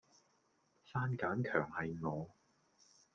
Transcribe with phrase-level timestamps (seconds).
[0.91, 2.35] 番梘強係我